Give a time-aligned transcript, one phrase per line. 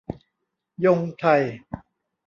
[0.85, 1.41] ยงไทย